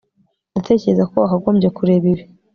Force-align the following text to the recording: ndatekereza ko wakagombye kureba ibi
ndatekereza 0.51 1.03
ko 1.09 1.15
wakagombye 1.21 1.67
kureba 1.77 2.05
ibi 2.11 2.23